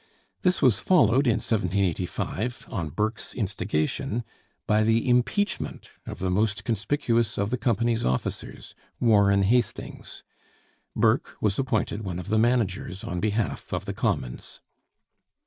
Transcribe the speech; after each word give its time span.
This 0.41 0.63
was 0.63 0.79
followed 0.79 1.27
in 1.27 1.35
1785, 1.37 2.65
on 2.71 2.89
Burke's 2.89 3.35
instigation, 3.35 4.23
by 4.65 4.83
the 4.83 5.07
impeachment 5.07 5.91
of 6.07 6.17
the 6.17 6.31
most 6.31 6.63
conspicuous 6.63 7.37
of 7.37 7.51
the 7.51 7.57
Company's 7.59 8.03
officers, 8.03 8.73
Warren 8.99 9.43
Hastings. 9.43 10.23
Burke 10.95 11.35
was 11.39 11.59
appointed 11.59 12.01
one 12.01 12.17
of 12.17 12.29
the 12.29 12.39
managers 12.39 13.03
on 13.03 13.19
behalf 13.19 13.71
of 13.71 13.85
the 13.85 13.93
Commons. 13.93 14.59